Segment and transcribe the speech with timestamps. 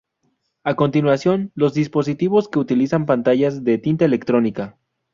[0.63, 4.79] A continuación, los dispositivos que utilizan pantallas de tinta electrónica.